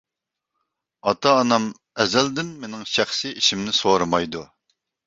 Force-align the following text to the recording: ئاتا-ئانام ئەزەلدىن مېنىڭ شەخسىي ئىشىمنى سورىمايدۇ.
ئاتا-ئانام 1.11 1.69
ئەزەلدىن 2.01 2.51
مېنىڭ 2.65 2.89
شەخسىي 2.97 3.39
ئىشىمنى 3.43 3.79
سورىمايدۇ. 3.83 4.47